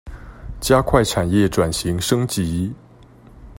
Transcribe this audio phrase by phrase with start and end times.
[0.59, 2.73] 加快產業轉型升級